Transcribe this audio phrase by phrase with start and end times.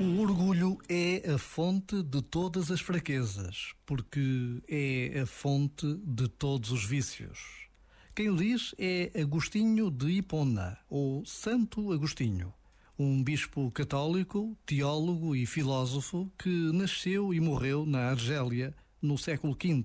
[0.00, 6.72] O orgulho é a fonte de todas as fraquezas, porque é a fonte de todos
[6.72, 7.68] os vícios.
[8.14, 12.50] Quem o diz é Agostinho de Hipona, ou Santo Agostinho,
[12.98, 19.84] um bispo católico, teólogo e filósofo que nasceu e morreu na Argélia no século V.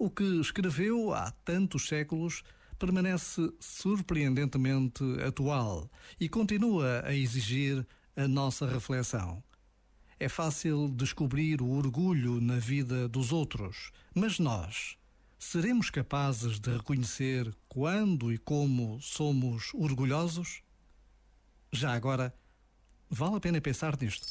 [0.00, 2.42] O que escreveu há tantos séculos
[2.76, 9.42] permanece surpreendentemente atual e continua a exigir a nossa reflexão.
[10.18, 14.96] É fácil descobrir o orgulho na vida dos outros, mas nós
[15.38, 20.62] seremos capazes de reconhecer quando e como somos orgulhosos?
[21.72, 22.32] Já agora,
[23.10, 24.26] vale a pena pensar nisto.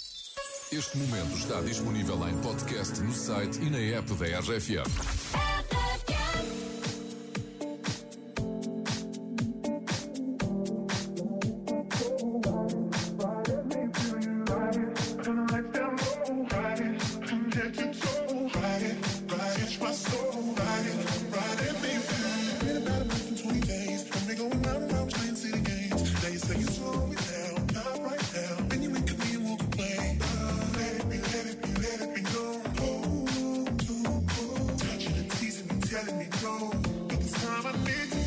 [0.72, 5.51] Este momento está disponível em podcast no site e na app da RFM.
[36.60, 36.72] know
[37.10, 38.21] it's time I need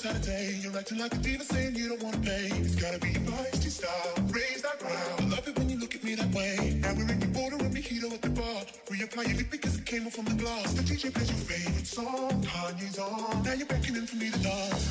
[0.00, 0.58] Saturday.
[0.62, 2.48] You're acting like a diva saying you don't wanna pay.
[2.64, 4.14] It's gotta be your feisty style.
[4.32, 5.20] Raise that ground.
[5.20, 6.78] I love it when you look at me that way.
[6.80, 8.64] Now we're in your border and mojito at the bar.
[8.88, 10.72] Reapply your lip because it came off from the glass.
[10.72, 12.32] The DJ plays your favorite song.
[12.42, 13.42] Kanye's on.
[13.42, 14.84] Now you're beckoning for me to dance.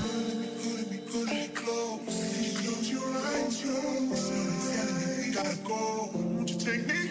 [0.00, 2.56] Pulling me, pulling me, pulling me close.
[2.62, 5.34] Close your eyes, your eyes.
[5.36, 6.08] gotta go.
[6.14, 7.05] Won't you take me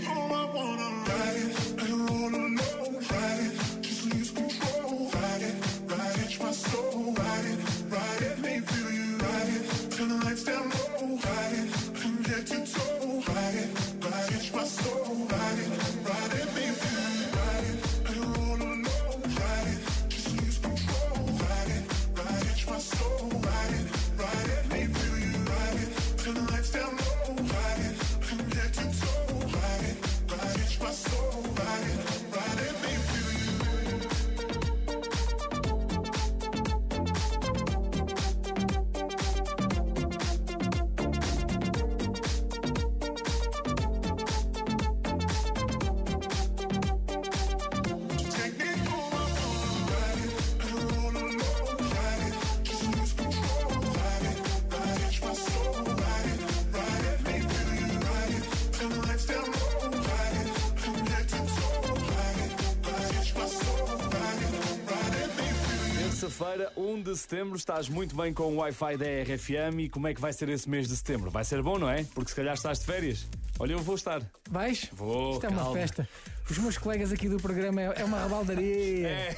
[66.37, 70.13] Terça-feira, 1 de setembro, estás muito bem com o Wi-Fi da RFM e como é
[70.13, 71.31] que vai ser esse mês de setembro?
[71.31, 72.03] Vai ser bom, não é?
[72.13, 73.25] Porque se calhar estás de férias.
[73.57, 74.21] Olha, eu vou estar.
[74.49, 74.89] Vais?
[74.91, 75.73] Vou, Isto é uma calma.
[75.73, 76.09] festa.
[76.49, 78.85] Os meus colegas aqui do programa é, é uma rabaldaria.
[79.15, 79.35] É,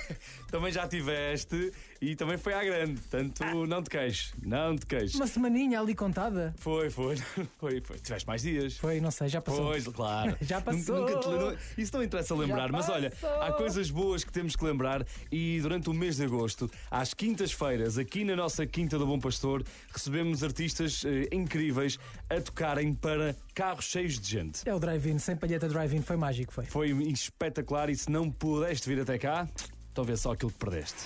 [0.51, 2.99] também já tiveste e também foi à grande.
[3.01, 4.33] Portanto, não te queixes.
[4.41, 5.15] Não te queixes.
[5.15, 6.53] Uma semaninha ali contada.
[6.57, 7.15] Foi, foi,
[7.59, 7.97] foi, foi.
[7.99, 8.77] Tiveste mais dias.
[8.77, 9.65] Foi, não sei, já passou.
[9.67, 10.37] Pois, claro.
[10.41, 11.01] Já passou.
[11.01, 14.63] Nunca te lembro- Isso não interessa lembrar, mas olha, há coisas boas que temos que
[14.63, 19.19] lembrar e durante o mês de agosto, às quintas-feiras, aqui na nossa Quinta do Bom
[19.19, 21.97] Pastor, recebemos artistas eh, incríveis
[22.29, 24.67] a tocarem para carros cheios de gente.
[24.67, 26.65] É o drive-in, sem palheta drive-in, foi mágico, foi.
[26.65, 29.47] Foi espetacular e se não pudeste vir até cá,
[29.91, 30.97] então vê só aquilo que perdeste.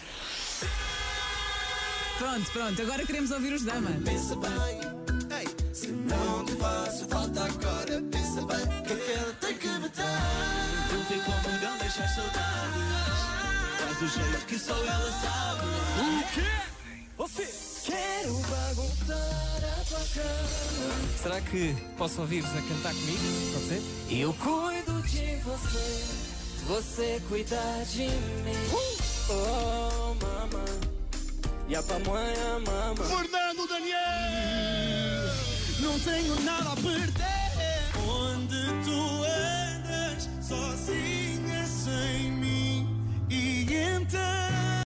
[2.18, 3.90] Pronto, pronto, agora queremos ouvir os Dama.
[4.06, 9.68] Pensa bem, ei, se não te faço falta agora, pensa bem que aquela tem que
[9.68, 10.92] matar.
[10.92, 13.22] Eu vi como não deixar saudades,
[13.80, 15.66] faz do jeito que só ela sabe.
[16.00, 16.72] O quê?
[17.18, 17.72] Você?
[17.86, 19.61] Quero bagunçar.
[21.22, 23.52] Será que posso ouvir-vos a cantar comigo?
[23.54, 23.82] Pode ser?
[24.10, 26.06] Eu cuido de você,
[26.68, 27.62] você cuida
[27.92, 28.56] de mim.
[28.72, 29.02] Uh!
[29.34, 30.92] Oh, mamãe
[31.72, 33.06] e para amanhã, mama.
[33.06, 33.98] Fernando Daniel!
[35.80, 37.32] Não tenho nada a perder.
[38.10, 41.21] Onde tu andas, sozinho.